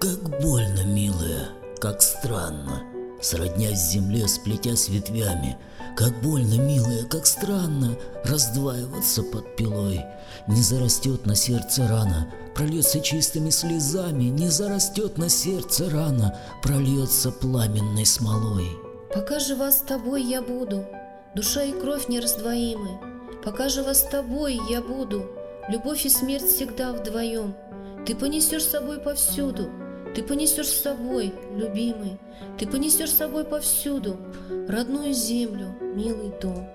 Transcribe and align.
Как 0.00 0.40
больно, 0.40 0.84
милая, 0.84 1.48
как 1.80 2.00
странно, 2.00 2.82
Сроднясь 3.20 3.90
земле, 3.90 4.26
сплетясь 4.28 4.88
ветвями, 4.88 5.58
Как 5.96 6.22
больно, 6.22 6.54
милая, 6.54 7.04
как 7.04 7.26
странно 7.26 7.96
Раздваиваться 8.24 9.22
под 9.22 9.56
пилой. 9.56 10.04
Не 10.46 10.62
зарастет 10.62 11.26
на 11.26 11.34
сердце 11.34 11.86
рана, 11.88 12.32
Прольется 12.54 13.00
чистыми 13.00 13.50
слезами, 13.50 14.24
Не 14.24 14.48
зарастет 14.48 15.18
на 15.18 15.28
сердце 15.28 15.90
рана, 15.90 16.38
Прольется 16.62 17.30
пламенной 17.30 18.06
смолой. 18.06 18.87
Пока 19.12 19.38
жива 19.40 19.70
с 19.72 19.80
тобой 19.80 20.22
я 20.22 20.42
буду, 20.42 20.84
Душа 21.34 21.62
и 21.62 21.72
кровь 21.72 22.08
нераздвоимы. 22.08 22.98
Пока 23.42 23.68
жива 23.70 23.94
с 23.94 24.02
тобой 24.02 24.60
я 24.68 24.82
буду, 24.82 25.30
Любовь 25.70 26.04
и 26.04 26.10
смерть 26.10 26.44
всегда 26.44 26.92
вдвоем. 26.92 27.54
Ты 28.06 28.14
понесешь 28.14 28.64
с 28.64 28.70
собой 28.70 29.00
повсюду, 29.00 29.70
Ты 30.14 30.22
понесешь 30.22 30.68
с 30.68 30.82
собой, 30.82 31.32
любимый, 31.56 32.18
Ты 32.58 32.66
понесешь 32.66 33.10
с 33.10 33.16
собой 33.16 33.44
повсюду 33.44 34.18
Родную 34.68 35.14
землю, 35.14 35.74
милый 35.80 36.32
дом. 36.40 36.68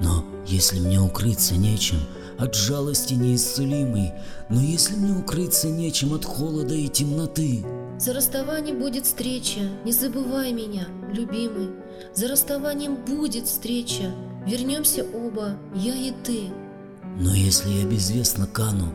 Но 0.00 0.24
если 0.46 0.80
мне 0.80 1.00
укрыться 1.00 1.54
нечем 1.54 1.98
от 2.38 2.54
жалости 2.54 3.14
неисцелимой, 3.14 4.14
Но 4.48 4.60
если 4.60 4.96
мне 4.96 5.12
укрыться 5.12 5.68
нечем 5.68 6.12
от 6.12 6.24
холода 6.24 6.74
и 6.74 6.88
темноты, 6.88 7.64
За 7.98 8.12
расставанием 8.14 8.78
будет 8.78 9.06
встреча, 9.06 9.60
не 9.84 9.90
забывай 9.90 10.52
меня, 10.52 10.86
любимый. 11.12 11.70
За 12.14 12.28
расставанием 12.28 12.94
будет 12.94 13.46
встреча, 13.46 14.14
вернемся 14.46 15.04
оба, 15.04 15.56
я 15.74 15.96
и 15.96 16.12
ты. 16.22 16.44
Но 17.18 17.34
если 17.34 17.70
я 17.70 17.84
безвестно 17.84 18.46
кану, 18.46 18.92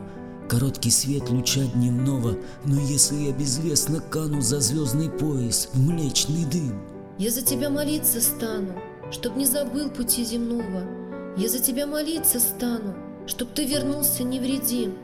Короткий 0.50 0.92
свет 0.92 1.30
луча 1.30 1.62
дневного, 1.74 2.38
Но 2.66 2.80
если 2.80 3.16
я 3.16 3.32
безвестно 3.32 4.02
кану 4.02 4.42
За 4.42 4.60
звездный 4.60 5.10
пояс 5.10 5.70
в 5.74 5.80
млечный 5.80 6.46
дым, 6.46 6.82
Я 7.18 7.32
за 7.32 7.42
тебя 7.42 7.70
молиться 7.70 8.22
стану, 8.22 8.74
чтоб 9.12 9.36
не 9.36 9.46
забыл 9.46 9.90
пути 9.90 10.24
земного. 10.24 10.84
Я 11.38 11.50
за 11.50 11.60
тебя 11.60 11.88
молиться 11.88 12.40
стану, 12.40 12.94
чтоб 13.26 13.50
ты 13.50 13.66
вернулся 13.66 14.24
невредим. 14.24 14.96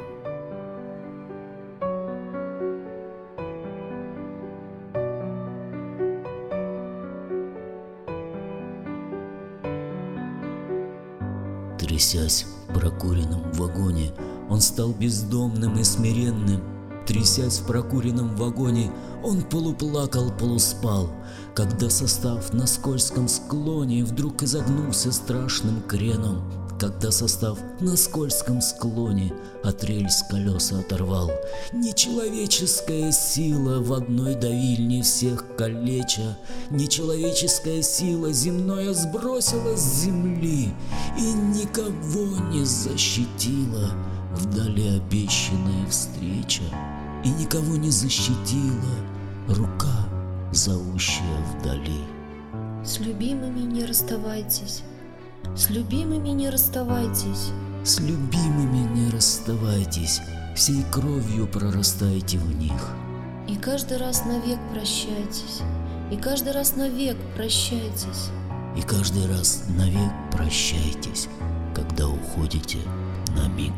Трясясь 11.80 12.45
в 12.67 12.73
прокуренном 12.73 13.52
вагоне, 13.53 14.11
он 14.49 14.59
стал 14.59 14.91
бездомным 14.91 15.80
и 15.80 15.83
смиренным. 15.83 16.61
Трясясь 17.08 17.59
в 17.59 17.67
прокуренном 17.67 18.36
вагоне, 18.36 18.91
он 19.23 19.41
полуплакал, 19.41 20.30
полуспал, 20.31 21.09
когда 21.55 21.89
состав 21.89 22.53
на 22.53 22.67
скользком 22.67 23.27
склоне 23.27 24.03
вдруг 24.03 24.44
изогнулся 24.44 25.11
страшным 25.11 25.81
креном, 25.81 26.44
когда 26.80 27.11
состав 27.11 27.59
на 27.81 27.97
скользком 27.97 28.61
склоне 28.61 29.33
от 29.63 29.83
рельс 29.83 30.23
колеса 30.30 30.80
оторвал. 30.80 31.30
Нечеловеческая 31.73 33.11
сила 33.11 33.81
в 33.81 33.94
одной 33.94 34.36
давильне 34.36 35.02
всех 35.03 35.45
калеча, 35.58 36.38
Нечеловеческая 36.69 37.81
сила 37.81 38.31
земное 38.31 38.94
сбросила 38.94 39.75
с 39.75 40.03
земли 40.03 40.69
И 41.17 41.33
никого 41.58 42.37
не 42.52 42.64
защитила 42.64 43.92
вдали 44.33 44.98
обещанная 44.98 45.86
встреча, 45.87 46.64
И 47.23 47.30
никого 47.30 47.76
не 47.76 47.89
защитила 47.89 48.95
рука, 49.48 50.08
зовущая 50.52 51.43
вдали. 51.53 52.02
С 52.83 52.99
любимыми 52.99 53.61
не 53.61 53.86
расставайтесь, 53.86 54.83
с 55.55 55.70
любимыми 55.70 56.30
не 56.30 56.49
расставайтесь. 56.49 57.52
С 57.83 57.99
любимыми 57.99 58.87
не 58.93 59.10
расставайтесь, 59.10 60.21
всей 60.55 60.83
кровью 60.92 61.48
прорастайте 61.48 62.37
в 62.37 62.55
них. 62.58 62.95
И 63.48 63.55
каждый 63.55 63.98
раз 63.98 64.26
навек 64.26 64.59
прощайтесь, 64.71 65.61
и 66.11 66.17
каждый 66.17 66.54
раз 66.54 66.76
навек 66.76 67.17
прощайтесь. 67.36 68.30
И 68.77 68.82
каждый 68.82 69.27
раз 69.27 69.64
навек 69.70 70.11
прощайтесь, 70.32 71.27
когда 71.73 72.08
уходите 72.08 72.77
на 73.36 73.48
миг. 73.48 73.73